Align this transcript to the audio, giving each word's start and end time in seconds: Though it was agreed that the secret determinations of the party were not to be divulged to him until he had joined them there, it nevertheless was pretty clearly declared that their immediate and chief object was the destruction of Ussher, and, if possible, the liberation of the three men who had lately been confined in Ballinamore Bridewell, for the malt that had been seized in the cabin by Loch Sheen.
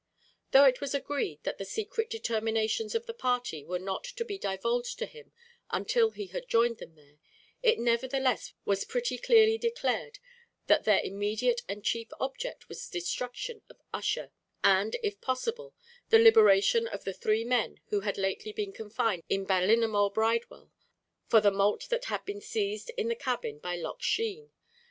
Though 0.49 0.65
it 0.65 0.81
was 0.81 0.95
agreed 0.95 1.43
that 1.43 1.59
the 1.59 1.63
secret 1.63 2.09
determinations 2.09 2.95
of 2.95 3.05
the 3.05 3.13
party 3.13 3.63
were 3.63 3.77
not 3.77 4.03
to 4.03 4.25
be 4.25 4.39
divulged 4.39 4.97
to 4.97 5.05
him 5.05 5.31
until 5.69 6.09
he 6.09 6.25
had 6.25 6.47
joined 6.49 6.79
them 6.79 6.95
there, 6.95 7.19
it 7.61 7.77
nevertheless 7.77 8.53
was 8.65 8.83
pretty 8.83 9.19
clearly 9.19 9.59
declared 9.59 10.17
that 10.65 10.85
their 10.85 10.99
immediate 11.01 11.61
and 11.69 11.83
chief 11.85 12.07
object 12.19 12.67
was 12.67 12.83
the 12.89 12.99
destruction 12.99 13.61
of 13.69 13.79
Ussher, 13.93 14.31
and, 14.63 14.95
if 15.03 15.21
possible, 15.21 15.75
the 16.09 16.17
liberation 16.17 16.87
of 16.87 17.03
the 17.03 17.13
three 17.13 17.43
men 17.43 17.79
who 17.89 17.99
had 17.99 18.17
lately 18.17 18.51
been 18.51 18.73
confined 18.73 19.21
in 19.29 19.45
Ballinamore 19.45 20.11
Bridewell, 20.15 20.71
for 21.27 21.39
the 21.41 21.51
malt 21.51 21.89
that 21.89 22.05
had 22.05 22.25
been 22.25 22.41
seized 22.41 22.89
in 22.97 23.07
the 23.07 23.13
cabin 23.15 23.59
by 23.59 23.75
Loch 23.75 24.01
Sheen. 24.01 24.49